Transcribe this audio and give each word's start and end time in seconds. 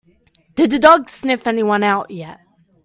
Did 0.55 0.71
the 0.71 0.79
dog 0.79 1.09
sniff 1.09 1.45
anyone 1.45 1.83
out 1.83 2.09
yet? 2.09 2.39